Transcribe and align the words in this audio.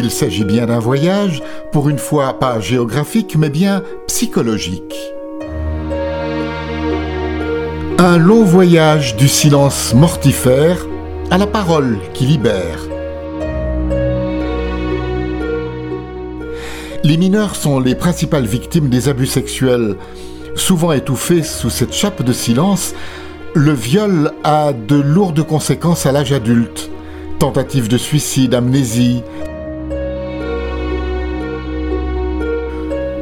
Il 0.00 0.12
s'agit 0.12 0.44
bien 0.44 0.66
d'un 0.66 0.78
voyage, 0.78 1.42
pour 1.72 1.88
une 1.88 1.98
fois 1.98 2.38
pas 2.38 2.60
géographique, 2.60 3.34
mais 3.36 3.50
bien 3.50 3.82
psychologique. 4.06 4.94
Un 7.98 8.16
long 8.16 8.44
voyage 8.44 9.16
du 9.16 9.26
silence 9.26 9.94
mortifère 9.94 10.86
à 11.32 11.38
la 11.38 11.48
parole 11.48 11.98
qui 12.14 12.26
libère. 12.26 12.78
Les 17.02 17.16
mineurs 17.16 17.56
sont 17.56 17.80
les 17.80 17.96
principales 17.96 18.46
victimes 18.46 18.90
des 18.90 19.08
abus 19.08 19.26
sexuels. 19.26 19.96
Souvent 20.54 20.92
étouffés 20.92 21.42
sous 21.42 21.70
cette 21.70 21.92
chape 21.92 22.22
de 22.22 22.32
silence, 22.32 22.94
le 23.52 23.72
viol 23.72 24.30
a 24.44 24.72
de 24.72 24.94
lourdes 24.94 25.44
conséquences 25.44 26.06
à 26.06 26.12
l'âge 26.12 26.32
adulte. 26.32 26.88
Tentative 27.40 27.88
de 27.88 27.98
suicide, 27.98 28.54
amnésie. 28.54 29.24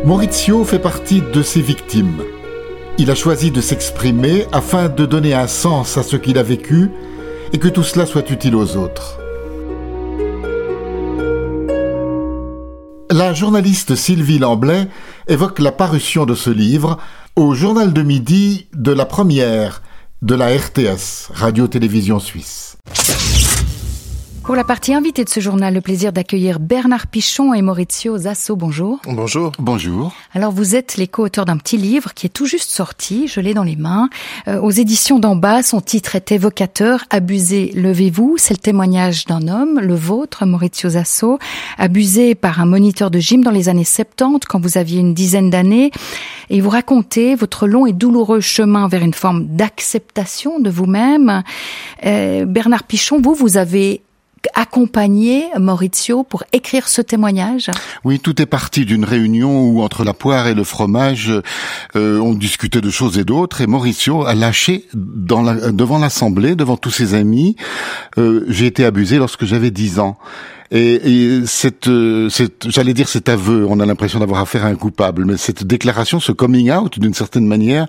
Maurizio 0.06 0.62
fait 0.62 0.78
partie 0.78 1.20
de 1.20 1.42
ces 1.42 1.60
victimes. 1.60 2.22
Il 2.96 3.10
a 3.10 3.16
choisi 3.16 3.50
de 3.50 3.60
s'exprimer 3.60 4.46
afin 4.52 4.88
de 4.88 5.04
donner 5.04 5.34
un 5.34 5.48
sens 5.48 5.98
à 5.98 6.04
ce 6.04 6.14
qu'il 6.14 6.38
a 6.38 6.44
vécu 6.44 6.92
et 7.52 7.58
que 7.58 7.66
tout 7.66 7.82
cela 7.82 8.06
soit 8.06 8.30
utile 8.30 8.54
aux 8.54 8.76
autres. 8.76 9.18
La 13.10 13.34
journaliste 13.34 13.96
Sylvie 13.96 14.38
Lamblay 14.38 14.86
évoque 15.26 15.58
la 15.58 15.72
parution 15.72 16.24
de 16.24 16.36
ce 16.36 16.50
livre 16.50 16.98
au 17.34 17.54
journal 17.54 17.92
de 17.92 18.02
midi 18.02 18.68
de 18.74 18.92
la 18.92 19.06
première 19.06 19.82
de 20.22 20.36
la 20.36 20.56
RTS, 20.56 21.32
Radio-Télévision 21.34 22.20
Suisse. 22.20 22.76
Pour 24.46 24.54
la 24.54 24.62
partie 24.62 24.94
invitée 24.94 25.24
de 25.24 25.28
ce 25.28 25.40
journal, 25.40 25.74
le 25.74 25.80
plaisir 25.80 26.12
d'accueillir 26.12 26.60
Bernard 26.60 27.08
Pichon 27.08 27.52
et 27.52 27.62
Maurizio 27.62 28.16
Zasso. 28.16 28.54
Bonjour. 28.54 29.00
Bonjour. 29.04 29.50
Bonjour. 29.58 30.14
Alors 30.34 30.52
vous 30.52 30.76
êtes 30.76 30.96
les 30.96 31.08
co-auteurs 31.08 31.46
d'un 31.46 31.56
petit 31.56 31.76
livre 31.76 32.14
qui 32.14 32.26
est 32.26 32.30
tout 32.30 32.46
juste 32.46 32.70
sorti, 32.70 33.26
je 33.26 33.40
l'ai 33.40 33.54
dans 33.54 33.64
les 33.64 33.74
mains. 33.74 34.08
Euh, 34.46 34.60
aux 34.60 34.70
éditions 34.70 35.18
d'en 35.18 35.34
bas, 35.34 35.64
son 35.64 35.80
titre 35.80 36.14
est 36.14 36.30
évocateur, 36.30 37.02
Abusé, 37.10 37.72
levez-vous. 37.74 38.36
C'est 38.38 38.54
le 38.54 38.60
témoignage 38.60 39.24
d'un 39.24 39.48
homme, 39.48 39.80
le 39.80 39.96
vôtre, 39.96 40.46
Maurizio 40.46 40.90
Zasso, 40.90 41.40
abusé 41.76 42.36
par 42.36 42.60
un 42.60 42.66
moniteur 42.66 43.10
de 43.10 43.18
gym 43.18 43.42
dans 43.42 43.50
les 43.50 43.68
années 43.68 43.82
70 43.82 44.46
quand 44.48 44.60
vous 44.60 44.78
aviez 44.78 45.00
une 45.00 45.12
dizaine 45.12 45.50
d'années. 45.50 45.90
Et 46.50 46.60
vous 46.60 46.70
racontez 46.70 47.34
votre 47.34 47.66
long 47.66 47.84
et 47.84 47.92
douloureux 47.92 48.38
chemin 48.38 48.86
vers 48.86 49.02
une 49.02 49.12
forme 49.12 49.46
d'acceptation 49.46 50.60
de 50.60 50.70
vous-même. 50.70 51.42
Euh, 52.04 52.44
Bernard 52.44 52.84
Pichon, 52.84 53.20
vous, 53.20 53.34
vous 53.34 53.56
avez 53.56 54.02
accompagné 54.54 55.46
Maurizio 55.58 56.22
pour 56.22 56.44
écrire 56.52 56.88
ce 56.88 57.02
témoignage? 57.02 57.70
Oui, 58.04 58.20
tout 58.20 58.40
est 58.40 58.46
parti 58.46 58.84
d'une 58.84 59.04
réunion 59.04 59.68
où 59.68 59.82
entre 59.82 60.04
la 60.04 60.12
poire 60.12 60.46
et 60.46 60.54
le 60.54 60.64
fromage, 60.64 61.32
euh, 61.96 62.18
on 62.18 62.34
discutait 62.34 62.80
de 62.80 62.90
choses 62.90 63.18
et 63.18 63.24
d'autres, 63.24 63.60
et 63.60 63.66
Maurizio 63.66 64.24
a 64.24 64.34
lâché 64.34 64.86
dans 64.94 65.42
la, 65.42 65.72
devant 65.72 65.98
l'assemblée, 65.98 66.54
devant 66.54 66.76
tous 66.76 66.90
ses 66.90 67.14
amis, 67.14 67.56
euh, 68.18 68.44
j'ai 68.48 68.66
été 68.66 68.84
abusé 68.84 69.18
lorsque 69.18 69.44
j'avais 69.44 69.70
10 69.70 69.98
ans. 70.00 70.18
Et, 70.70 70.94
et 70.94 71.46
cette, 71.46 71.88
euh, 71.88 72.28
cette 72.28 72.68
j'allais 72.68 72.94
dire 72.94 73.08
cet 73.08 73.28
aveu, 73.28 73.66
on 73.68 73.78
a 73.78 73.86
l'impression 73.86 74.18
d'avoir 74.18 74.40
affaire 74.40 74.64
à 74.64 74.68
un 74.68 74.74
coupable, 74.74 75.24
mais 75.24 75.36
cette 75.36 75.64
déclaration, 75.64 76.18
ce 76.18 76.32
coming 76.32 76.72
out, 76.72 76.98
d'une 76.98 77.14
certaine 77.14 77.46
manière, 77.46 77.86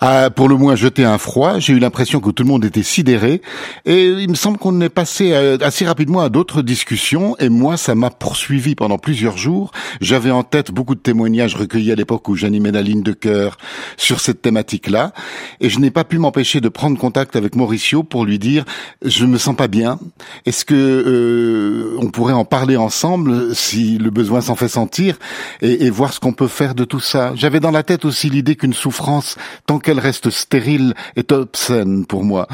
a 0.00 0.30
pour 0.30 0.48
le 0.48 0.56
moins 0.56 0.76
jeté 0.76 1.04
un 1.04 1.18
froid. 1.18 1.58
J'ai 1.58 1.72
eu 1.72 1.78
l'impression 1.78 2.20
que 2.20 2.30
tout 2.30 2.42
le 2.42 2.48
monde 2.48 2.64
était 2.64 2.82
sidéré. 2.82 3.42
Et 3.84 4.06
il 4.06 4.30
me 4.30 4.34
semble 4.34 4.58
qu'on 4.58 4.80
est 4.80 4.88
passé 4.88 5.32
euh, 5.32 5.58
assez 5.60 5.86
rapidement 5.86 6.20
à 6.20 6.28
d'autres 6.28 6.62
discussions. 6.62 7.36
Et 7.38 7.48
moi, 7.48 7.76
ça 7.76 7.94
m'a 7.94 8.10
poursuivi 8.10 8.74
pendant 8.74 8.98
plusieurs 8.98 9.36
jours. 9.36 9.72
J'avais 10.00 10.30
en 10.30 10.42
tête 10.42 10.70
beaucoup 10.70 10.94
de 10.94 11.00
témoignages 11.00 11.54
recueillis 11.54 11.92
à 11.92 11.94
l'époque 11.94 12.28
où 12.28 12.36
j'animais 12.36 12.72
la 12.72 12.82
ligne 12.82 13.02
de 13.02 13.12
cœur 13.12 13.58
sur 13.96 14.20
cette 14.20 14.42
thématique-là. 14.42 15.12
Et 15.60 15.68
je 15.68 15.78
n'ai 15.78 15.90
pas 15.90 16.04
pu 16.04 16.18
m'empêcher 16.18 16.60
de 16.60 16.68
prendre 16.68 16.98
contact 16.98 17.36
avec 17.36 17.56
Mauricio 17.56 18.02
pour 18.02 18.24
lui 18.24 18.38
dire 18.38 18.64
je 19.04 19.26
me 19.26 19.38
sens 19.38 19.56
pas 19.56 19.68
bien. 19.68 19.98
Est-ce 20.46 20.64
que 20.64 20.74
euh, 20.74 21.96
on 22.00 22.10
pourrait 22.10 22.32
en 22.32 22.44
parler 22.44 22.76
ensemble 22.76 23.54
si 23.54 23.98
le 23.98 24.10
besoin 24.10 24.40
s'en 24.40 24.56
fait 24.56 24.68
sentir 24.68 25.16
et, 25.62 25.86
et 25.86 25.90
voir 25.90 26.12
ce 26.12 26.20
qu'on 26.20 26.32
peut 26.32 26.48
faire 26.48 26.74
de 26.74 26.84
tout 26.84 27.00
ça? 27.00 27.32
J'avais 27.34 27.60
dans 27.60 27.70
la 27.70 27.82
tête 27.82 28.04
aussi 28.04 28.30
l'idée 28.30 28.56
qu'une 28.56 28.72
souffrance 28.72 29.36
tant 29.66 29.78
qu'elle 29.88 30.00
reste 30.00 30.28
stérile 30.28 30.92
est 31.16 31.32
obscène 31.32 32.04
pour 32.04 32.22
moi, 32.22 32.46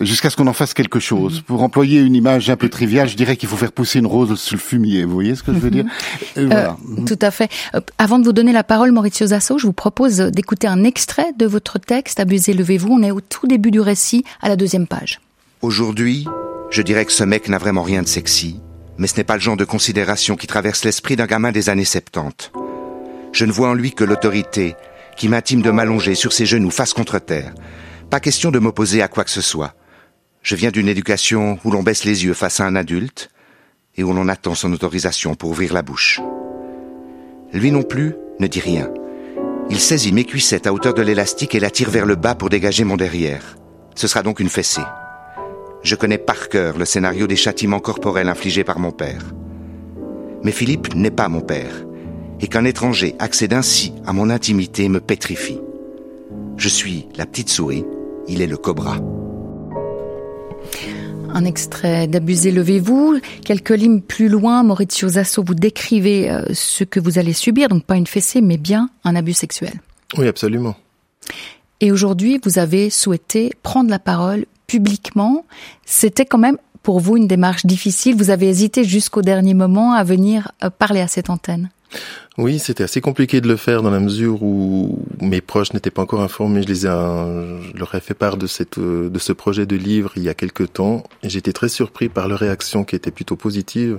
jusqu'à 0.00 0.30
ce 0.30 0.36
qu'on 0.36 0.48
en 0.48 0.52
fasse 0.52 0.74
quelque 0.74 0.98
chose. 0.98 1.36
Mhm. 1.36 1.42
Pour 1.42 1.62
employer 1.62 2.00
une 2.00 2.16
image 2.16 2.50
un 2.50 2.56
peu 2.56 2.68
triviale, 2.68 3.08
je 3.08 3.14
dirais 3.14 3.36
qu'il 3.36 3.48
faut 3.48 3.56
faire 3.56 3.70
pousser 3.70 4.00
une 4.00 4.08
rose 4.08 4.36
sur 4.40 4.56
le 4.56 4.60
fumier. 4.60 5.04
Vous 5.04 5.12
voyez 5.12 5.36
ce 5.36 5.44
que 5.44 5.54
je 5.54 5.58
veux 5.58 5.70
dire? 5.70 5.84
Mhm. 6.36 6.50
euh, 6.52 6.70
Tout 7.06 7.18
à 7.20 7.30
fait. 7.30 7.48
Euh, 7.76 7.80
avant 7.98 8.18
de 8.18 8.24
vous 8.24 8.32
donner 8.32 8.52
la 8.52 8.64
parole, 8.64 8.90
Maurizio 8.90 9.28
Zasso, 9.28 9.58
je 9.58 9.66
vous 9.68 9.72
propose 9.72 10.16
d'écouter 10.16 10.66
un 10.66 10.82
extrait 10.82 11.32
de 11.38 11.46
votre 11.46 11.78
texte 11.78 12.18
Abusez, 12.18 12.52
levez-vous. 12.52 12.88
On 12.90 13.02
est 13.04 13.12
au 13.12 13.20
tout 13.20 13.46
début 13.46 13.70
du 13.70 13.78
récit, 13.78 14.24
à 14.40 14.48
la 14.48 14.56
deuxième 14.56 14.88
page. 14.88 15.20
Aujourd'hui, 15.60 16.26
je 16.70 16.82
dirais 16.82 17.04
que 17.04 17.12
ce 17.12 17.22
mec 17.22 17.48
n'a 17.48 17.58
vraiment 17.58 17.84
rien 17.84 18.02
de 18.02 18.08
sexy, 18.08 18.56
mais 18.98 19.06
ce 19.06 19.18
n'est 19.18 19.24
pas 19.24 19.34
le 19.34 19.40
genre 19.40 19.56
de 19.56 19.64
considération 19.64 20.34
qui 20.34 20.48
traverse 20.48 20.84
l'esprit 20.84 21.14
d'un 21.14 21.26
gamin 21.26 21.52
des 21.52 21.68
années 21.68 21.84
70. 21.84 22.50
Je 23.32 23.44
ne 23.44 23.52
vois 23.52 23.68
en 23.68 23.74
lui 23.74 23.92
que 23.92 24.02
l'autorité, 24.02 24.74
qui 25.16 25.28
m'intime 25.28 25.62
de 25.62 25.70
m'allonger 25.70 26.14
sur 26.14 26.32
ses 26.32 26.46
genoux 26.46 26.70
face 26.70 26.92
contre 26.92 27.18
terre. 27.18 27.54
Pas 28.10 28.20
question 28.20 28.50
de 28.50 28.58
m'opposer 28.58 29.02
à 29.02 29.08
quoi 29.08 29.24
que 29.24 29.30
ce 29.30 29.40
soit. 29.40 29.74
Je 30.42 30.56
viens 30.56 30.70
d'une 30.70 30.88
éducation 30.88 31.58
où 31.64 31.70
l'on 31.70 31.82
baisse 31.82 32.04
les 32.04 32.24
yeux 32.24 32.34
face 32.34 32.60
à 32.60 32.66
un 32.66 32.76
adulte 32.76 33.30
et 33.96 34.02
où 34.02 34.12
l'on 34.12 34.28
attend 34.28 34.54
son 34.54 34.72
autorisation 34.72 35.34
pour 35.34 35.50
ouvrir 35.50 35.72
la 35.72 35.82
bouche. 35.82 36.20
Lui 37.52 37.70
non 37.70 37.82
plus 37.82 38.14
ne 38.40 38.46
dit 38.46 38.60
rien. 38.60 38.90
Il 39.70 39.78
saisit 39.78 40.12
mes 40.12 40.24
cuissettes 40.24 40.66
à 40.66 40.72
hauteur 40.72 40.94
de 40.94 41.02
l'élastique 41.02 41.54
et 41.54 41.60
la 41.60 41.70
tire 41.70 41.90
vers 41.90 42.06
le 42.06 42.16
bas 42.16 42.34
pour 42.34 42.48
dégager 42.48 42.84
mon 42.84 42.96
derrière. 42.96 43.56
Ce 43.94 44.08
sera 44.08 44.22
donc 44.22 44.40
une 44.40 44.48
fessée. 44.48 44.82
Je 45.82 45.94
connais 45.94 46.18
par 46.18 46.48
cœur 46.48 46.78
le 46.78 46.84
scénario 46.84 47.26
des 47.26 47.36
châtiments 47.36 47.80
corporels 47.80 48.28
infligés 48.28 48.64
par 48.64 48.78
mon 48.78 48.92
père. 48.92 49.22
Mais 50.42 50.52
Philippe 50.52 50.94
n'est 50.94 51.10
pas 51.10 51.28
mon 51.28 51.40
père 51.40 51.84
et 52.42 52.48
qu'un 52.48 52.64
étranger 52.64 53.14
accède 53.18 53.54
ainsi 53.54 53.92
à 54.04 54.12
mon 54.12 54.28
intimité 54.28 54.88
me 54.88 55.00
pétrifie. 55.00 55.58
Je 56.56 56.68
suis 56.68 57.06
la 57.16 57.24
petite 57.24 57.48
souris, 57.48 57.84
il 58.28 58.42
est 58.42 58.46
le 58.46 58.56
cobra. 58.56 58.98
Un 61.34 61.46
extrait 61.46 62.08
d'Abuser, 62.08 62.50
levez-vous. 62.50 63.18
Quelques 63.42 63.70
lignes 63.70 64.02
plus 64.02 64.28
loin, 64.28 64.62
Maurizio 64.62 65.08
Zasso, 65.08 65.42
vous 65.42 65.54
décrivez 65.54 66.30
euh, 66.30 66.44
ce 66.52 66.84
que 66.84 67.00
vous 67.00 67.18
allez 67.18 67.32
subir, 67.32 67.68
donc 67.68 67.84
pas 67.84 67.96
une 67.96 68.06
fessée, 68.06 68.42
mais 68.42 68.58
bien 68.58 68.90
un 69.04 69.16
abus 69.16 69.32
sexuel. 69.32 69.72
Oui, 70.18 70.28
absolument. 70.28 70.76
Et 71.80 71.90
aujourd'hui, 71.90 72.38
vous 72.44 72.58
avez 72.58 72.90
souhaité 72.90 73.52
prendre 73.62 73.88
la 73.88 73.98
parole 73.98 74.44
publiquement. 74.66 75.46
C'était 75.86 76.26
quand 76.26 76.38
même 76.38 76.58
pour 76.82 77.00
vous 77.00 77.16
une 77.16 77.28
démarche 77.28 77.64
difficile. 77.64 78.14
Vous 78.14 78.28
avez 78.28 78.48
hésité 78.48 78.84
jusqu'au 78.84 79.22
dernier 79.22 79.54
moment 79.54 79.92
à 79.94 80.04
venir 80.04 80.52
euh, 80.62 80.68
parler 80.68 81.00
à 81.00 81.08
cette 81.08 81.30
antenne. 81.30 81.70
Oui, 82.38 82.58
c'était 82.58 82.84
assez 82.84 83.00
compliqué 83.00 83.40
de 83.40 83.48
le 83.48 83.56
faire 83.56 83.82
dans 83.82 83.90
la 83.90 84.00
mesure 84.00 84.42
où 84.42 85.04
mes 85.20 85.40
proches 85.40 85.72
n'étaient 85.74 85.90
pas 85.90 86.02
encore 86.02 86.22
informés. 86.22 86.62
Je 86.62 86.68
les 86.68 86.86
ai, 86.86 86.90
je 86.90 87.78
leur 87.78 87.94
ai 87.94 88.00
fait 88.00 88.14
part 88.14 88.36
de 88.36 88.46
cette, 88.46 88.78
de 88.78 89.18
ce 89.18 89.32
projet 89.32 89.66
de 89.66 89.76
livre 89.76 90.12
il 90.16 90.22
y 90.22 90.28
a 90.28 90.34
quelque 90.34 90.64
temps 90.64 91.02
j'étais 91.22 91.52
très 91.52 91.68
surpris 91.68 92.08
par 92.08 92.28
leur 92.28 92.38
réaction 92.38 92.84
qui 92.84 92.96
était 92.96 93.10
plutôt 93.10 93.36
positive. 93.36 93.98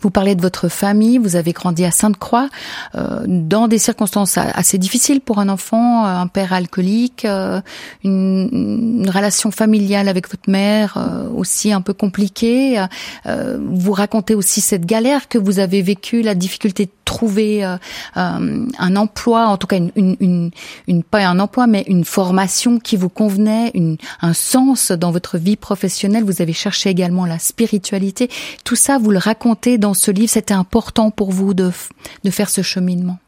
Vous 0.00 0.10
parlez 0.10 0.34
de 0.34 0.42
votre 0.42 0.68
famille, 0.68 1.18
vous 1.18 1.36
avez 1.36 1.52
grandi 1.52 1.84
à 1.84 1.90
Sainte-Croix, 1.90 2.48
euh, 2.94 3.24
dans 3.26 3.68
des 3.68 3.78
circonstances 3.78 4.38
assez 4.38 4.78
difficiles 4.78 5.20
pour 5.20 5.38
un 5.38 5.48
enfant, 5.48 6.04
un 6.04 6.26
père 6.26 6.52
alcoolique, 6.52 7.24
euh, 7.24 7.60
une, 8.04 8.48
une, 8.52 9.10
relation 9.10 9.50
familiale 9.50 10.08
avec 10.08 10.28
votre 10.28 10.50
mère 10.50 10.96
euh, 10.96 11.28
aussi 11.30 11.72
un 11.72 11.80
peu 11.80 11.94
compliquée. 11.94 12.84
Euh, 13.26 13.58
vous 13.60 13.92
racontez 13.92 14.34
aussi 14.34 14.60
cette 14.60 14.84
galère 14.84 15.28
que 15.28 15.38
vous 15.38 15.58
avez 15.58 15.82
vécue, 15.82 16.22
la 16.22 16.34
difficulté 16.34 16.86
de 16.86 16.90
trouver 17.04 17.57
euh, 17.64 17.76
euh, 18.16 18.66
un 18.78 18.96
emploi, 18.96 19.46
en 19.46 19.56
tout 19.56 19.66
cas 19.66 19.78
une, 19.96 20.50
pas 21.10 21.26
un 21.26 21.38
emploi, 21.38 21.66
mais 21.66 21.84
une 21.86 22.04
formation 22.04 22.78
qui 22.78 22.96
vous 22.96 23.08
convenait, 23.08 23.70
une, 23.74 23.96
un 24.20 24.34
sens 24.34 24.92
dans 24.92 25.10
votre 25.10 25.38
vie 25.38 25.56
professionnelle. 25.56 26.24
Vous 26.24 26.42
avez 26.42 26.52
cherché 26.52 26.90
également 26.90 27.26
la 27.26 27.38
spiritualité. 27.38 28.28
Tout 28.64 28.76
ça, 28.76 28.98
vous 28.98 29.10
le 29.10 29.18
racontez 29.18 29.78
dans 29.78 29.94
ce 29.94 30.10
livre. 30.10 30.30
C'était 30.30 30.54
important 30.54 31.10
pour 31.10 31.30
vous 31.30 31.54
de, 31.54 31.70
de 32.24 32.30
faire 32.30 32.50
ce 32.50 32.62
cheminement. 32.62 33.18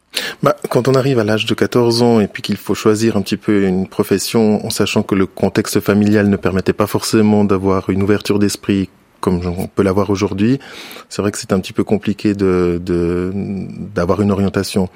Bah, 0.43 0.55
quand 0.69 0.87
on 0.87 0.93
arrive 0.93 1.19
à 1.19 1.23
l'âge 1.23 1.45
de 1.45 1.53
14 1.53 2.01
ans 2.01 2.19
et 2.19 2.27
puis 2.27 2.41
qu'il 2.41 2.57
faut 2.57 2.75
choisir 2.75 3.15
un 3.15 3.21
petit 3.21 3.37
peu 3.37 3.63
une 3.63 3.87
profession 3.87 4.65
en 4.65 4.69
sachant 4.69 5.03
que 5.03 5.15
le 5.15 5.25
contexte 5.25 5.79
familial 5.79 6.29
ne 6.29 6.35
permettait 6.35 6.73
pas 6.73 6.87
forcément 6.87 7.45
d'avoir 7.45 7.89
une 7.89 8.03
ouverture 8.03 8.39
d'esprit 8.39 8.89
comme 9.21 9.41
on 9.45 9.67
peut 9.67 9.83
l'avoir 9.83 10.09
aujourd'hui, 10.09 10.59
c'est 11.07 11.21
vrai 11.21 11.31
que 11.31 11.37
c'est 11.37 11.53
un 11.53 11.59
petit 11.59 11.73
peu 11.73 11.83
compliqué 11.83 12.33
de 12.33 12.81
d'avoir 13.95 14.21
une 14.21 14.31
orientation. 14.31 14.89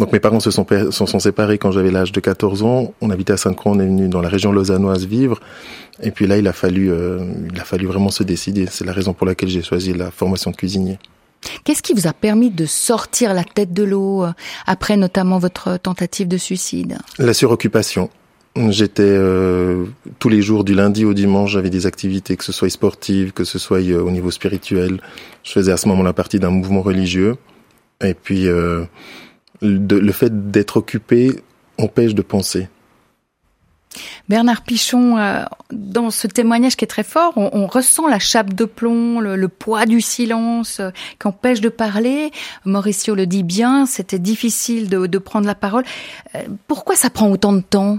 Donc 0.00 0.12
mes 0.12 0.20
parents 0.20 0.40
se 0.40 0.50
sont, 0.50 0.66
sont, 0.90 1.06
sont 1.06 1.18
séparés 1.18 1.58
quand 1.58 1.72
j'avais 1.72 1.90
l'âge 1.90 2.10
de 2.10 2.20
14 2.20 2.62
ans. 2.62 2.94
On 3.02 3.10
habitait 3.10 3.34
à 3.34 3.36
Saint-Croix, 3.36 3.72
on 3.72 3.80
est 3.80 3.84
venu 3.84 4.08
dans 4.08 4.22
la 4.22 4.30
région 4.30 4.50
lausannoise 4.50 5.04
vivre. 5.06 5.40
Et 6.02 6.10
puis 6.10 6.26
là, 6.26 6.38
il 6.38 6.48
a 6.48 6.54
fallu, 6.54 6.90
euh, 6.90 7.18
il 7.52 7.60
a 7.60 7.64
fallu 7.64 7.86
vraiment 7.86 8.08
se 8.08 8.22
décider. 8.22 8.66
C'est 8.70 8.86
la 8.86 8.94
raison 8.94 9.12
pour 9.12 9.26
laquelle 9.26 9.50
j'ai 9.50 9.62
choisi 9.62 9.92
la 9.92 10.10
formation 10.10 10.52
de 10.52 10.56
cuisinier. 10.56 10.98
Qu'est-ce 11.64 11.82
qui 11.82 11.92
vous 11.92 12.06
a 12.06 12.14
permis 12.14 12.50
de 12.50 12.64
sortir 12.64 13.34
la 13.34 13.44
tête 13.44 13.74
de 13.74 13.82
l'eau 13.82 14.24
euh, 14.24 14.32
après 14.66 14.96
notamment 14.96 15.38
votre 15.38 15.76
tentative 15.76 16.28
de 16.28 16.38
suicide? 16.38 16.96
La 17.18 17.34
suroccupation. 17.34 18.08
J'étais 18.56 19.02
euh, 19.02 19.86
tous 20.18 20.28
les 20.28 20.42
jours 20.42 20.64
du 20.64 20.74
lundi 20.74 21.04
au 21.04 21.14
dimanche, 21.14 21.52
j'avais 21.52 21.70
des 21.70 21.86
activités, 21.86 22.36
que 22.36 22.44
ce 22.44 22.52
soit 22.52 22.68
sportives, 22.68 23.32
que 23.32 23.44
ce 23.44 23.58
soit 23.58 23.80
euh, 23.80 24.02
au 24.02 24.10
niveau 24.10 24.30
spirituel. 24.30 25.00
Je 25.44 25.52
faisais 25.52 25.70
à 25.70 25.76
ce 25.76 25.86
moment-là 25.88 26.12
partie 26.12 26.40
d'un 26.40 26.50
mouvement 26.50 26.82
religieux. 26.82 27.36
Et 28.02 28.14
puis 28.14 28.48
euh, 28.48 28.84
le 29.62 30.12
fait 30.12 30.50
d'être 30.50 30.78
occupé 30.78 31.42
empêche 31.78 32.14
de 32.14 32.22
penser. 32.22 32.68
Bernard 34.28 34.62
Pichon, 34.62 35.18
euh, 35.18 35.42
dans 35.72 36.10
ce 36.10 36.28
témoignage 36.28 36.76
qui 36.76 36.84
est 36.84 36.88
très 36.88 37.02
fort, 37.02 37.32
on, 37.36 37.66
ressent 37.66 38.06
la 38.06 38.18
chape 38.18 38.54
de 38.54 38.64
plomb, 38.64 39.20
le, 39.20 39.48
poids 39.48 39.86
du 39.86 40.00
silence 40.00 40.78
euh, 40.78 40.90
qui 41.18 41.26
empêche 41.26 41.60
de 41.60 41.68
parler. 41.68 42.30
Mauricio 42.64 43.14
le 43.14 43.26
dit 43.26 43.42
bien, 43.42 43.86
c'était 43.86 44.18
difficile 44.20 44.88
de, 44.88 45.18
prendre 45.18 45.46
la 45.46 45.54
parole. 45.54 45.84
Pourquoi 46.68 46.94
ça 46.94 47.10
prend 47.10 47.30
autant 47.30 47.52
de 47.52 47.60
temps? 47.60 47.98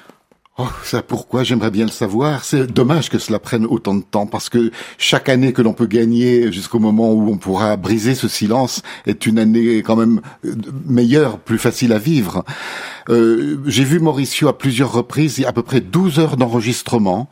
Oh, 0.57 0.67
ça 0.83 1.01
pourquoi? 1.01 1.43
J'aimerais 1.43 1.71
bien 1.71 1.85
le 1.85 1.91
savoir. 1.91 2.43
C'est 2.43 2.67
dommage 2.67 3.09
que 3.09 3.17
cela 3.19 3.39
prenne 3.39 3.65
autant 3.65 3.95
de 3.95 4.03
temps 4.03 4.25
parce 4.25 4.49
que 4.49 4.71
chaque 4.97 5.29
année 5.29 5.53
que 5.53 5.61
l'on 5.61 5.71
peut 5.71 5.85
gagner 5.85 6.51
jusqu'au 6.51 6.77
moment 6.77 7.13
où 7.13 7.31
on 7.31 7.37
pourra 7.37 7.77
briser 7.77 8.15
ce 8.15 8.27
silence 8.27 8.81
est 9.05 9.25
une 9.25 9.39
année 9.39 9.77
quand 9.77 9.95
même 9.95 10.19
meilleure, 10.85 11.39
plus 11.39 11.57
facile 11.57 11.93
à 11.93 11.99
vivre. 11.99 12.43
Euh, 13.09 13.59
j'ai 13.65 13.85
vu 13.85 13.99
Mauricio 13.99 14.49
à 14.49 14.57
plusieurs 14.57 14.91
reprises, 14.91 15.37
il 15.37 15.41
y 15.41 15.45
a 15.45 15.49
à 15.49 15.53
peu 15.53 15.63
près 15.63 15.81
12 15.81 16.19
heures 16.19 16.37
d'enregistrement 16.37 17.29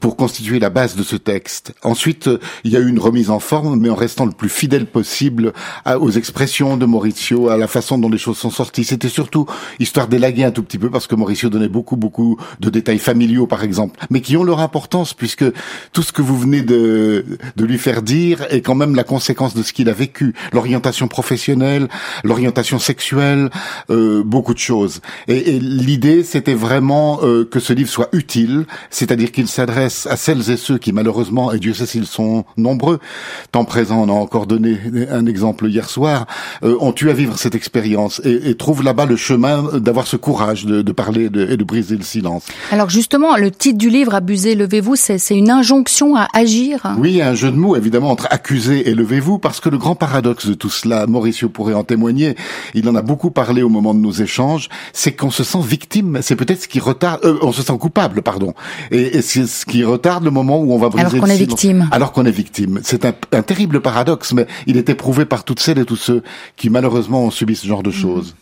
pour 0.00 0.16
constituer 0.16 0.58
la 0.58 0.70
base 0.70 0.96
de 0.96 1.02
ce 1.02 1.16
texte. 1.16 1.74
Ensuite, 1.82 2.30
il 2.64 2.70
y 2.70 2.76
a 2.76 2.80
eu 2.80 2.88
une 2.88 3.00
remise 3.00 3.28
en 3.28 3.40
forme, 3.40 3.78
mais 3.78 3.90
en 3.90 3.94
restant 3.94 4.24
le 4.24 4.32
plus 4.32 4.48
fidèle 4.48 4.86
possible 4.86 5.52
aux 5.84 6.10
expressions 6.10 6.76
de 6.76 6.86
Mauricio, 6.86 7.48
à 7.48 7.56
la 7.56 7.66
façon 7.66 7.98
dont 7.98 8.08
les 8.08 8.18
choses 8.18 8.38
sont 8.38 8.50
sorties. 8.50 8.84
C'était 8.84 9.08
surtout 9.08 9.46
histoire 9.80 10.08
d'élaguer 10.08 10.44
un 10.44 10.52
tout 10.52 10.62
petit 10.62 10.78
peu 10.78 10.90
parce 10.90 11.06
que 11.06 11.14
Mauricio 11.14 11.50
donnait 11.50 11.68
beaucoup, 11.68 11.96
beaucoup 11.96 12.38
de 12.60 12.70
détails 12.70 12.98
familiaux, 12.98 13.46
par 13.46 13.64
exemple, 13.64 13.98
mais 14.10 14.20
qui 14.20 14.36
ont 14.36 14.44
leur 14.44 14.60
importance 14.60 15.14
puisque 15.14 15.44
tout 15.92 16.02
ce 16.02 16.12
que 16.12 16.22
vous 16.22 16.38
venez 16.38 16.62
de, 16.62 17.24
de 17.56 17.64
lui 17.64 17.78
faire 17.78 18.02
dire 18.02 18.46
est 18.50 18.60
quand 18.60 18.74
même 18.74 18.94
la 18.94 19.04
conséquence 19.04 19.54
de 19.54 19.62
ce 19.62 19.72
qu'il 19.72 19.88
a 19.88 19.92
vécu. 19.92 20.34
L'orientation 20.52 21.08
professionnelle, 21.08 21.88
l'orientation 22.24 22.78
sexuelle, 22.78 23.50
euh, 23.90 24.22
beaucoup 24.24 24.54
de 24.54 24.58
choses. 24.58 25.00
Et, 25.28 25.58
l'idée, 25.58 26.24
c'était 26.24 26.54
vraiment 26.54 27.20
euh, 27.22 27.44
que 27.44 27.60
ce 27.60 27.72
livre 27.72 27.90
soit 27.90 28.08
utile, 28.12 28.66
c'est-à-dire 28.90 29.32
qu'il 29.32 29.48
s'adresse 29.48 30.06
à 30.06 30.16
celles 30.16 30.50
et 30.50 30.56
ceux 30.56 30.78
qui, 30.78 30.92
malheureusement, 30.92 31.52
et 31.52 31.58
Dieu 31.58 31.74
sait 31.74 31.86
s'ils 31.86 32.06
sont 32.06 32.44
nombreux, 32.56 33.00
temps 33.50 33.64
présent, 33.64 34.02
on 34.02 34.08
a 34.08 34.12
encore 34.12 34.46
donné 34.46 34.78
un 35.10 35.26
exemple 35.26 35.68
hier 35.68 35.88
soir, 35.88 36.26
euh, 36.62 36.76
ont 36.80 36.94
eu 37.00 37.10
à 37.10 37.12
vivre 37.12 37.38
cette 37.38 37.54
expérience 37.54 38.20
et, 38.24 38.50
et 38.50 38.54
trouvent 38.56 38.82
là-bas 38.82 39.06
le 39.06 39.16
chemin 39.16 39.78
d'avoir 39.78 40.06
ce 40.06 40.16
courage 40.16 40.64
de, 40.64 40.82
de 40.82 40.92
parler 40.92 41.28
de, 41.28 41.50
et 41.50 41.56
de 41.56 41.64
briser 41.64 41.96
le 41.96 42.02
silence. 42.02 42.41
Alors 42.70 42.88
justement, 42.88 43.36
le 43.36 43.50
titre 43.50 43.78
du 43.78 43.90
livre, 43.90 44.14
Abusez, 44.14 44.54
levez-vous, 44.54 44.96
c'est 44.96 45.18
une 45.30 45.50
injonction 45.50 46.16
à 46.16 46.28
agir. 46.32 46.94
Oui, 46.98 47.20
un 47.20 47.34
jeu 47.34 47.50
de 47.50 47.56
mots, 47.56 47.76
évidemment, 47.76 48.10
entre 48.10 48.26
accuser 48.30 48.88
et 48.88 48.94
levez-vous, 48.94 49.38
parce 49.38 49.60
que 49.60 49.68
le 49.68 49.78
grand 49.78 49.94
paradoxe 49.94 50.46
de 50.46 50.54
tout 50.54 50.70
cela, 50.70 51.06
Mauricio 51.06 51.48
pourrait 51.48 51.74
en 51.74 51.84
témoigner, 51.84 52.34
il 52.74 52.88
en 52.88 52.94
a 52.94 53.02
beaucoup 53.02 53.30
parlé 53.30 53.62
au 53.62 53.68
moment 53.68 53.94
de 53.94 54.00
nos 54.00 54.12
échanges, 54.12 54.68
c'est 54.92 55.12
qu'on 55.12 55.30
se 55.30 55.44
sent 55.44 55.60
victime. 55.62 56.20
C'est 56.22 56.36
peut-être 56.36 56.62
ce 56.62 56.68
qui 56.68 56.80
retarde, 56.80 57.20
euh, 57.24 57.38
on 57.42 57.52
se 57.52 57.62
sent 57.62 57.76
coupable, 57.78 58.22
pardon. 58.22 58.54
Et, 58.90 59.18
et 59.18 59.22
c'est 59.22 59.46
ce 59.46 59.66
qui 59.66 59.84
retarde 59.84 60.24
le 60.24 60.30
moment 60.30 60.58
où 60.58 60.72
on 60.72 60.78
va 60.78 60.88
briser. 60.88 61.06
Alors 61.06 61.26
qu'on 61.26 61.30
est 61.30 61.36
victime. 61.36 61.88
Alors 61.92 62.12
qu'on 62.12 62.24
est 62.24 62.30
victime. 62.30 62.80
C'est 62.82 63.04
un, 63.04 63.14
un, 63.32 63.42
terrible 63.42 63.80
paradoxe, 63.80 64.32
mais 64.32 64.46
il 64.66 64.76
est 64.76 64.88
éprouvé 64.88 65.24
par 65.24 65.44
toutes 65.44 65.60
celles 65.60 65.78
et 65.78 65.84
tous 65.84 65.96
ceux 65.96 66.22
qui 66.56 66.70
malheureusement 66.70 67.24
ont 67.24 67.30
subi 67.30 67.54
ce 67.54 67.66
genre 67.66 67.82
de 67.82 67.90
choses. 67.90 68.34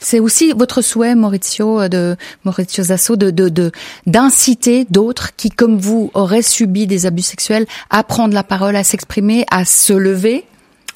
C'est 0.00 0.20
aussi 0.20 0.52
votre 0.52 0.82
souhait, 0.82 1.14
Maurizio, 1.14 1.88
de 1.88 2.16
Maurizio 2.44 2.84
Zasso, 2.84 3.16
de 3.16 3.72
d'inciter 4.06 4.86
d'autres 4.90 5.34
qui, 5.36 5.50
comme 5.50 5.78
vous, 5.78 6.10
auraient 6.14 6.42
subi 6.42 6.86
des 6.86 7.06
abus 7.06 7.22
sexuels, 7.22 7.66
à 7.90 8.04
prendre 8.04 8.34
la 8.34 8.44
parole, 8.44 8.76
à 8.76 8.84
s'exprimer, 8.84 9.44
à 9.50 9.64
se 9.64 9.92
lever 9.92 10.44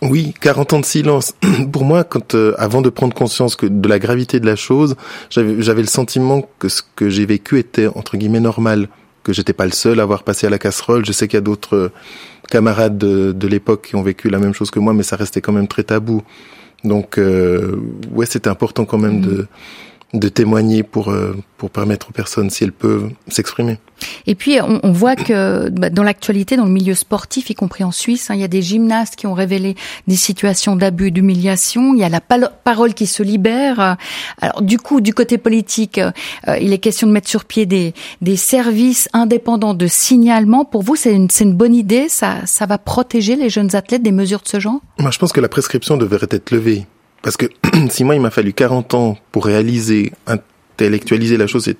oui, 0.01 0.33
40 0.41 0.75
ans 0.75 0.81
de 0.81 0.85
silence. 0.85 1.35
Pour 1.73 1.85
moi, 1.85 2.07
euh, 2.35 2.55
avant 2.57 2.83
de 2.83 2.89
prendre 2.89 3.15
conscience 3.15 3.57
de 3.57 3.89
la 3.89 3.99
gravité 3.99 4.39
de 4.39 4.47
la 4.47 4.55
chose, 4.55 4.95
j'avais 5.29 5.83
le 5.83 5.89
sentiment 5.89 6.49
que 6.61 6.69
ce 6.69 6.83
que 6.95 7.11
j'ai 7.11 7.27
vécu 7.27 7.59
était 7.59 7.89
entre 7.89 8.17
guillemets 8.17 8.39
normal, 8.39 8.89
que 9.25 9.33
j'étais 9.33 9.53
pas 9.53 9.67
le 9.67 9.73
seul 9.73 9.99
à 9.99 10.05
avoir 10.05 10.23
passé 10.23 10.47
à 10.47 10.51
la 10.51 10.59
casserole. 10.59 11.05
Je 11.05 11.11
sais 11.11 11.27
qu'il 11.27 11.37
y 11.37 11.39
a 11.39 11.43
d'autres 11.43 11.77
euh, 11.77 11.93
camarades 12.49 12.97
de, 12.97 13.33
de 13.33 13.49
l'époque 13.49 13.89
qui 13.89 13.97
ont 13.97 14.03
vécu 14.03 14.29
la 14.29 14.39
même 14.39 14.55
chose 14.55 14.71
que 14.71 14.79
moi, 14.79 14.95
mais 14.95 15.03
ça 15.03 15.17
restait 15.17 15.41
quand 15.41 15.53
même 15.53 15.67
très 15.67 15.83
tabou. 15.83 16.23
Donc, 16.85 17.19
euh, 17.19 17.77
ouais, 18.13 18.27
c'était 18.27 18.51
important 18.51 18.85
quand 18.85 18.99
même 18.99 19.21
de 19.21 19.47
de 20.15 20.29
témoigner 20.29 20.83
pour 20.83 21.11
euh, 21.11 21.37
pour 21.59 21.71
permettre 21.71 22.09
aux 22.09 22.13
personnes 22.13 22.49
si 22.49 22.65
elles 22.65 22.73
peuvent 22.73 23.11
s'exprimer. 23.29 23.79
Et 24.27 24.35
puis 24.35 24.59
on, 24.63 24.81
on 24.83 24.93
voit 24.93 25.17
que 25.17 25.69
bah, 25.71 25.91
dans 25.91 26.03
l'actualité, 26.03 26.57
dans 26.57 26.65
le 26.65 26.71
milieu 26.71 26.95
sportif, 26.95 27.51
y 27.51 27.55
compris 27.55 27.85
en 27.85 27.91
Suisse, 27.91 28.31
hein, 28.31 28.35
il 28.35 28.41
y 28.41 28.45
a 28.45 28.49
des 28.49 28.63
gymnastes 28.63 29.17
qui 29.17 29.27
ont 29.27 29.35
révélé 29.35 29.75
des 30.07 30.17
situations 30.17 30.77
d'abus, 30.77 31.11
d'humiliation. 31.11 31.95
Il 31.95 32.01
y 32.01 32.05
a 32.05 32.09
la 32.09 32.21
parole 32.21 32.95
qui 32.95 33.07
se 33.07 33.23
libère. 33.23 33.97
Alors 34.41 34.63
du 34.63 34.79
coup, 34.79 35.01
du 35.01 35.13
côté 35.13 35.37
politique, 35.37 35.99
euh, 35.99 36.59
il 36.59 36.73
est 36.73 36.79
question 36.79 37.07
de 37.07 37.13
mettre 37.13 37.29
sur 37.29 37.45
pied 37.45 37.67
des 37.67 37.93
des 38.23 38.37
services 38.37 39.11
indépendants 39.13 39.75
de 39.75 39.87
signalement. 39.87 40.65
Pour 40.65 40.83
vous, 40.83 40.97
c'est 40.97 41.13
une 41.13 41.29
c'est 41.29 41.45
une 41.45 41.55
bonne 41.55 41.75
idée? 41.75 42.09
Ça 42.09 42.47
ça 42.47 42.65
va 42.65 42.79
protéger 42.79 43.37
les 43.37 43.51
jeunes 43.51 43.77
athlètes 43.77 44.03
des 44.03 44.13
mesures 44.13 44.41
de 44.41 44.49
ce 44.49 44.59
genre? 44.59 44.81
Moi, 44.99 45.11
je 45.11 45.19
pense 45.19 45.33
que 45.33 45.41
la 45.41 45.49
prescription 45.49 45.99
devrait 45.99 46.29
être 46.31 46.51
levée 46.51 46.87
parce 47.23 47.37
que 47.37 47.47
si 47.91 48.05
moi, 48.05 48.15
il 48.15 48.21
m'a 48.21 48.31
fallu 48.31 48.53
40 48.53 48.95
ans 48.95 49.19
pour 49.33 49.47
réaliser, 49.47 50.13
intellectualiser 50.27 51.37
la 51.37 51.47
chose, 51.47 51.71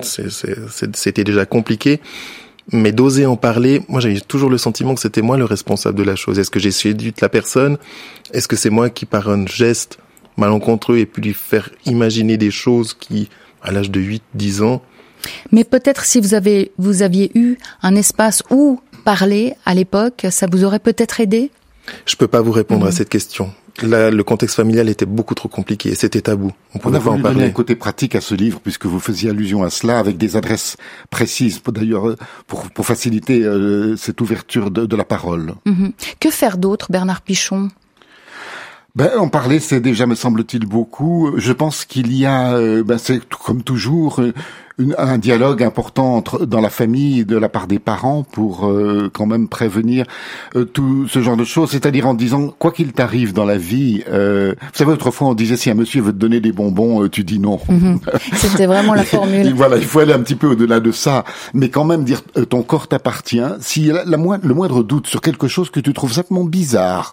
c'était 0.95 1.25
déjà 1.25 1.47
compliqué. 1.47 2.01
Mais 2.71 2.93
d'oser 2.93 3.25
en 3.25 3.37
parler, 3.37 3.81
moi 3.89 3.99
j'avais 4.01 4.21
toujours 4.21 4.51
le 4.51 4.59
sentiment 4.59 4.95
que 4.95 5.01
c'était 5.01 5.23
moi 5.23 5.39
le 5.39 5.47
responsable 5.47 5.97
de 5.97 6.03
la 6.03 6.17
chose. 6.17 6.39
Est-ce 6.39 6.51
que 6.51 6.59
j'ai 6.59 6.71
séduit 6.71 7.15
la 7.23 7.31
personne? 7.31 7.79
Est-ce 8.35 8.47
que 8.47 8.57
c'est 8.57 8.69
moi 8.69 8.91
qui, 8.91 9.07
par 9.07 9.31
un 9.31 9.47
geste 9.47 9.99
malencontreux, 10.37 10.99
ai 10.99 11.07
pu 11.07 11.23
lui 11.23 11.33
faire 11.33 11.71
imaginer 11.87 12.37
des 12.37 12.51
choses 12.51 12.95
qui, 12.95 13.29
à 13.63 13.73
l'âge 13.73 13.91
de 13.91 14.01
8, 14.01 14.23
10 14.35 14.63
ans... 14.63 14.83
Mais 15.51 15.65
peut-être 15.65 16.05
si 16.05 16.21
vous 16.21 16.35
avez, 16.35 16.71
vous 16.79 17.03
aviez 17.03 17.33
eu 17.35 17.57
un 17.83 17.97
espace 17.97 18.43
où 18.51 18.81
parler 19.05 19.55
à 19.67 19.75
l'époque, 19.75 20.27
ça 20.31 20.47
vous 20.51 20.63
aurait 20.63 20.79
peut-être 20.79 21.21
aidé? 21.21 21.51
Je 22.07 22.15
peux 22.15 22.29
pas 22.29 22.41
vous 22.41 22.53
répondre 22.53 22.87
à 22.87 22.91
mhm. 22.91 22.95
cette 22.95 23.09
question. 23.09 23.53
Le 23.83 24.23
contexte 24.23 24.57
familial 24.57 24.89
était 24.89 25.07
beaucoup 25.07 25.35
trop 25.35 25.49
compliqué, 25.49 25.95
c'était 25.95 26.21
tabou. 26.21 26.53
On 26.75 26.79
pouvait 26.79 26.99
pas 26.99 27.11
en 27.11 27.21
parler. 27.21 27.45
un 27.45 27.51
côté 27.51 27.77
pratique 27.77 28.15
à 28.15 28.21
ce 28.21 28.35
livre, 28.35 28.61
puisque 28.61 28.87
vous 28.87 29.01
faisiez 29.01 29.31
allusion 29.31 29.63
à 29.63 29.71
cela, 29.71 29.99
avec 29.99 30.17
des 30.17 30.37
adresses 30.37 30.77
précises, 31.11 31.61
d'ailleurs, 31.67 32.17
pour, 32.47 32.71
pour 32.71 32.87
faciliter 32.87 33.43
euh, 33.43 33.97
cette 33.97 34.21
ouverture 34.21 34.71
de, 34.71 34.87
de 34.87 34.97
la 34.97 35.05
parole. 35.05 35.55
Mhm. 35.67 35.93
Que 36.21 36.31
faire 36.31 36.59
d'autre, 36.59 36.89
Bernard 36.91 37.23
Pichon? 37.23 37.69
Ben, 38.99 39.19
en 39.19 39.29
parler, 39.29 39.61
c'est 39.61 39.81
déjà, 39.81 40.07
me 40.07 40.17
semble-t-il, 40.17 40.67
beaucoup. 40.67 41.31
Je 41.37 41.53
pense 41.53 41.85
qu'il 41.85 42.13
y 42.13 42.27
a, 42.27 42.55
euh, 42.55 42.83
ben, 42.83 42.99
c'est 42.99 43.21
comme 43.29 43.63
toujours, 43.63 44.21
un 44.97 45.19
dialogue 45.19 45.63
important 45.63 46.15
entre 46.15 46.47
dans 46.47 46.61
la 46.61 46.71
famille 46.71 47.25
de 47.25 47.37
la 47.37 47.49
part 47.49 47.67
des 47.67 47.79
parents 47.79 48.23
pour 48.23 48.67
euh, 48.67 49.11
quand 49.13 49.27
même 49.27 49.49
prévenir 49.49 50.07
euh, 50.55 50.65
tout 50.65 51.09
ce 51.09 51.21
genre 51.21 51.37
de 51.37 51.45
choses, 51.45 51.71
c'est-à-dire 51.71 52.07
en 52.07 52.15
disant 52.15 52.55
quoi 52.59 52.71
qu'il 52.71 52.93
t'arrive 52.93 53.33
dans 53.33 53.45
la 53.45 53.59
vie. 53.59 54.05
Euh, 54.09 54.55
vous 54.61 54.69
savez 54.73 54.93
autrefois 54.93 55.29
on 55.29 55.35
disait 55.35 55.57
si 55.57 55.71
un 55.71 55.75
monsieur 55.75 56.01
veut 56.01 56.13
te 56.13 56.19
donner 56.19 56.41
des 56.41 56.53
bonbons, 56.53 57.09
tu 57.09 57.25
dis 57.25 57.39
non. 57.39 57.59
Mhm. 57.79 58.01
C'était 58.35 58.67
vraiment 58.67 58.95
la 58.95 59.05
formule. 59.05 59.53
voilà, 59.55 59.77
il 59.77 59.85
faut 59.85 60.01
aller 60.01 60.13
un 60.13 60.21
petit 60.21 60.35
peu 60.35 60.49
au-delà 60.49 60.81
de 60.81 60.91
ça, 60.91 61.25
mais 61.55 61.69
quand 61.69 61.85
même 61.85 62.03
dire 62.03 62.23
ton 62.49 62.63
corps 62.63 62.89
t'appartient. 62.89 63.43
S'il 63.61 63.87
y 63.87 63.91
a 63.91 64.05
la, 64.05 64.17
le 64.43 64.55
moindre 64.55 64.83
doute 64.83 65.07
sur 65.07 65.21
quelque 65.21 65.49
chose 65.49 65.71
que 65.71 65.79
tu 65.81 65.93
trouves 65.93 66.13
simplement 66.13 66.45
bizarre, 66.45 67.13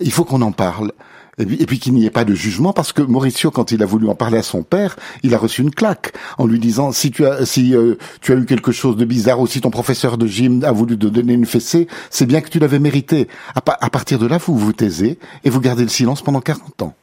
il 0.00 0.12
faut 0.12 0.24
qu'on 0.24 0.42
en 0.42 0.52
parle. 0.52 0.92
Et 1.36 1.66
puis, 1.66 1.80
qu'il 1.80 1.94
n'y 1.94 2.06
ait 2.06 2.10
pas 2.10 2.24
de 2.24 2.34
jugement, 2.34 2.72
parce 2.72 2.92
que 2.92 3.02
Mauricio, 3.02 3.50
quand 3.50 3.72
il 3.72 3.82
a 3.82 3.86
voulu 3.86 4.08
en 4.08 4.14
parler 4.14 4.38
à 4.38 4.42
son 4.42 4.62
père, 4.62 4.94
il 5.24 5.34
a 5.34 5.38
reçu 5.38 5.62
une 5.62 5.72
claque 5.72 6.12
en 6.38 6.46
lui 6.46 6.60
disant 6.60 6.92
si 6.92 7.10
tu 7.10 7.26
as 7.26 7.44
si 7.44 7.74
euh, 7.74 7.96
tu 8.20 8.32
as 8.32 8.36
eu 8.36 8.44
quelque 8.46 8.70
chose 8.70 8.96
de 8.96 9.04
bizarre 9.04 9.40
ou 9.40 9.48
si 9.48 9.60
ton 9.60 9.70
professeur 9.70 10.16
de 10.16 10.28
gym 10.28 10.62
a 10.62 10.70
voulu 10.70 10.96
te 10.96 11.06
donner 11.06 11.32
une 11.32 11.46
fessée, 11.46 11.88
c'est 12.10 12.26
bien 12.26 12.40
que 12.40 12.50
tu 12.50 12.60
l'avais 12.60 12.78
mérité. 12.78 13.26
À, 13.56 13.62
à 13.66 13.90
partir 13.90 14.20
de 14.20 14.26
là, 14.26 14.38
vous 14.38 14.56
vous 14.56 14.72
taisez 14.72 15.18
et 15.42 15.50
vous 15.50 15.60
gardez 15.60 15.82
le 15.82 15.88
silence 15.88 16.22
pendant 16.22 16.40
40 16.40 16.82
ans. 16.82 16.94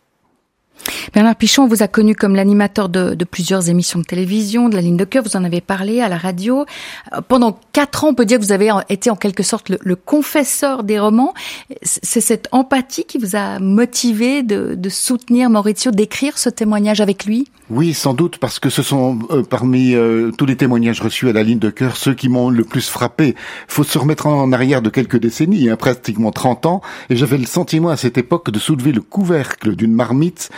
Bernard 1.13 1.35
Pichon 1.35 1.67
vous 1.67 1.83
a 1.83 1.87
connu 1.87 2.15
comme 2.15 2.35
l'animateur 2.35 2.89
de, 2.89 3.13
de, 3.13 3.25
plusieurs 3.25 3.69
émissions 3.69 3.99
de 3.99 4.05
télévision, 4.05 4.69
de 4.69 4.75
la 4.75 4.81
ligne 4.81 4.97
de 4.97 5.05
cœur, 5.05 5.23
vous 5.23 5.35
en 5.35 5.43
avez 5.43 5.61
parlé 5.61 6.01
à 6.01 6.09
la 6.09 6.17
radio. 6.17 6.65
Euh, 7.13 7.21
pendant 7.27 7.59
quatre 7.73 8.03
ans, 8.03 8.09
on 8.09 8.13
peut 8.13 8.25
dire 8.25 8.39
que 8.39 8.43
vous 8.43 8.51
avez 8.51 8.71
été 8.89 9.09
en 9.09 9.15
quelque 9.15 9.43
sorte 9.43 9.69
le, 9.69 9.77
le 9.81 9.95
confesseur 9.95 10.83
des 10.83 10.99
romans. 10.99 11.33
C'est 11.83 12.21
cette 12.21 12.47
empathie 12.51 13.05
qui 13.05 13.17
vous 13.17 13.35
a 13.35 13.59
motivé 13.59 14.43
de, 14.43 14.75
de 14.75 14.89
soutenir 14.89 15.49
Maurizio, 15.49 15.91
d'écrire 15.91 16.37
ce 16.37 16.49
témoignage 16.49 17.01
avec 17.01 17.25
lui? 17.25 17.47
Oui, 17.69 17.93
sans 17.93 18.13
doute, 18.13 18.37
parce 18.37 18.59
que 18.59 18.69
ce 18.69 18.81
sont 18.81 19.19
euh, 19.31 19.43
parmi 19.43 19.95
euh, 19.95 20.31
tous 20.37 20.45
les 20.45 20.57
témoignages 20.57 20.99
reçus 20.99 21.29
à 21.29 21.33
la 21.33 21.41
ligne 21.41 21.59
de 21.59 21.69
cœur 21.69 21.95
ceux 21.95 22.13
qui 22.13 22.27
m'ont 22.27 22.49
le 22.49 22.65
plus 22.65 22.89
frappé. 22.89 23.35
faut 23.67 23.83
se 23.83 23.97
remettre 23.97 24.27
en 24.27 24.51
arrière 24.51 24.81
de 24.81 24.89
quelques 24.89 25.17
décennies, 25.17 25.69
hein, 25.69 25.77
pratiquement 25.77 26.31
30 26.31 26.65
ans, 26.65 26.81
et 27.09 27.15
j'avais 27.15 27.37
le 27.37 27.45
sentiment 27.45 27.89
à 27.89 27.97
cette 27.97 28.17
époque 28.17 28.51
de 28.51 28.59
soulever 28.59 28.91
le 28.91 29.01
couvercle 29.01 29.75
d'une 29.75 29.93
marmite 29.93 30.49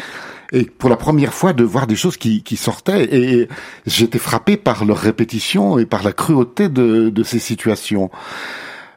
et 0.53 0.65
pour 0.65 0.89
la 0.89 0.95
première 0.95 1.33
fois 1.33 1.51
de 1.51 1.63
voir 1.63 1.87
des 1.87 1.95
choses 1.95 2.15
qui, 2.15 2.43
qui 2.43 2.55
sortaient 2.55 3.13
et 3.13 3.49
j'étais 3.85 4.19
frappé 4.19 4.55
par 4.55 4.85
leur 4.85 4.97
répétition 4.97 5.79
et 5.79 5.85
par 5.85 6.03
la 6.03 6.13
cruauté 6.13 6.69
de, 6.69 7.09
de 7.09 7.23
ces 7.23 7.39
situations. 7.39 8.11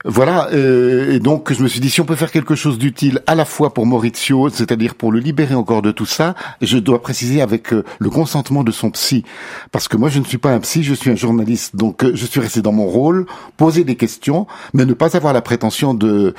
Voilà, 0.09 0.51
euh, 0.53 1.15
et 1.15 1.19
donc 1.19 1.53
je 1.53 1.61
me 1.61 1.67
suis 1.67 1.81
dit 1.81 1.91
si 1.91 2.01
on 2.01 2.05
peut 2.05 2.15
faire 2.15 2.31
quelque 2.31 2.55
chose 2.55 2.79
d'utile 2.79 3.23
à 3.27 3.35
la 3.35 3.45
fois 3.45 3.75
pour 3.75 3.87
Maurizio, 3.87 4.51
c'est-à-dire 4.51 4.95
pour 4.95 5.11
le 5.11 5.19
libérer 5.19 5.57
encore 5.57 5.83
de 5.83 5.91
tout 5.91 6.07
ça, 6.07 6.37
je 6.63 6.79
dois 6.79 7.03
préciser 7.03 7.43
avec 7.43 7.73
euh, 7.73 7.83
le 7.99 8.09
consentement 8.09 8.63
de 8.63 8.71
son 8.71 8.93
psy, 8.93 9.25
parce 9.73 9.89
que 9.89 9.97
moi 9.97 10.09
je 10.09 10.21
ne 10.21 10.25
suis 10.25 10.39
pas 10.39 10.53
un 10.53 10.61
psy, 10.61 10.85
je 10.85 10.95
suis 10.95 11.11
un 11.11 11.17
journaliste, 11.17 11.75
donc 11.75 12.05
euh, 12.05 12.13
je 12.15 12.25
suis 12.25 12.39
resté 12.39 12.63
dans 12.63 12.71
mon 12.71 12.87
rôle, 12.87 13.27
poser 13.57 13.83
des 13.83 13.97
questions, 13.97 14.47
mais 14.75 14.85
ne 14.85 14.95
pas 14.95 15.17
avoir 15.17 15.33
la 15.33 15.43
prétention 15.43 15.93
de 15.93 16.35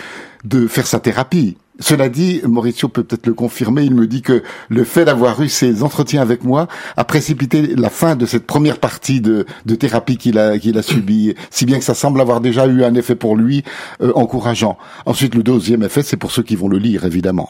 de 0.46 0.68
faire 0.68 0.88
sa 0.88 1.02
thérapie. 1.02 1.58
Cela 1.80 2.10
dit, 2.10 2.42
Mauricio 2.44 2.90
peut 2.90 3.04
peut-être 3.04 3.28
le 3.28 3.34
confirmer, 3.34 3.84
il 3.84 3.94
me 3.94 4.08
dit 4.08 4.22
que 4.22 4.44
le 4.70 4.84
fait 4.84 5.06
d'avoir 5.06 5.42
eu 5.42 5.50
ces 5.50 5.84
entretiens 5.84 6.22
avec 6.22 6.44
moi 6.44 6.68
a 6.96 7.04
précipité 7.04 7.76
la 7.76 7.90
fin 7.90 8.16
de 8.16 8.26
cette 8.26 8.48
première 8.48 8.80
partie 8.80 9.22
de, 9.22 9.46
de 9.66 9.76
thérapie 9.76 10.18
qu'il 10.18 10.40
a, 10.40 10.58
qu'il 10.58 10.78
a 10.78 10.82
subie, 10.82 11.36
si 11.52 11.66
bien 11.66 11.78
que 11.78 11.84
ça 11.84 11.94
semble 11.94 12.20
avoir 12.20 12.42
déjà 12.42 12.66
eu 12.66 12.84
un 12.84 12.96
effet 12.96 13.16
pour 13.16 13.36
lui 13.36 13.64
euh, 14.02 14.12
encourageant. 14.16 14.78
Ensuite, 15.06 15.36
le 15.36 15.44
deuxième 15.44 15.84
effet, 15.84 16.02
c'est 16.02 16.18
pour 16.18 16.32
ceux 16.32 16.44
qui 16.44 16.56
vont 16.56 16.68
le 16.68 16.80
lire, 16.80 17.06
évidemment. 17.06 17.50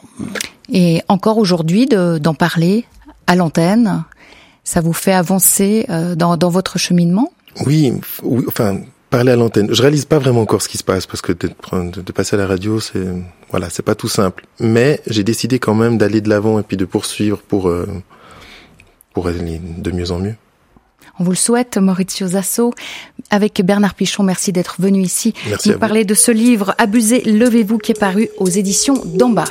Et 0.70 1.00
encore 1.08 1.38
aujourd'hui, 1.38 1.86
d'en 1.86 2.34
parler 2.34 2.84
à 3.26 3.34
l'antenne, 3.34 4.04
ça 4.64 4.82
vous 4.82 4.92
fait 4.92 5.12
avancer 5.12 5.86
euh, 5.88 6.14
dans, 6.14 6.36
dans 6.36 6.50
votre 6.50 6.78
cheminement? 6.78 7.32
Oui, 7.66 7.92
oui, 8.22 8.44
enfin, 8.46 8.80
parler 9.10 9.32
à 9.32 9.36
l'antenne. 9.36 9.68
Je 9.72 9.82
réalise 9.82 10.04
pas 10.04 10.18
vraiment 10.18 10.42
encore 10.42 10.62
ce 10.62 10.68
qui 10.68 10.78
se 10.78 10.84
passe 10.84 11.06
parce 11.06 11.22
que 11.22 11.32
de, 11.32 11.50
de 12.00 12.12
passer 12.12 12.36
à 12.36 12.38
la 12.38 12.46
radio, 12.46 12.80
c'est 12.80 13.06
voilà, 13.50 13.70
c'est 13.70 13.82
pas 13.82 13.94
tout 13.94 14.08
simple. 14.08 14.46
Mais 14.60 15.00
j'ai 15.06 15.24
décidé 15.24 15.58
quand 15.58 15.74
même 15.74 15.98
d'aller 15.98 16.20
de 16.20 16.28
l'avant 16.28 16.58
et 16.58 16.62
puis 16.62 16.76
de 16.76 16.84
poursuivre 16.84 17.38
pour 17.38 17.68
euh, 17.68 17.86
pour 19.12 19.28
aller 19.28 19.60
de 19.60 19.90
mieux 19.90 20.10
en 20.10 20.18
mieux. 20.18 20.34
On 21.20 21.24
vous 21.24 21.30
le 21.30 21.36
souhaite, 21.36 21.78
Maurizio 21.78 22.28
Zasso. 22.28 22.72
Avec 23.30 23.60
Bernard 23.64 23.94
Pichon, 23.94 24.22
merci 24.22 24.52
d'être 24.52 24.76
venu 24.78 25.00
ici 25.00 25.34
merci 25.48 25.70
nous 25.70 25.78
parler 25.78 26.04
de 26.04 26.14
ce 26.14 26.30
livre 26.30 26.74
Abusez, 26.78 27.22
levez-vous 27.22 27.78
qui 27.78 27.92
est 27.92 27.98
paru 27.98 28.28
aux 28.38 28.48
éditions 28.48 29.02
d'en 29.04 29.30
bas. 29.30 29.48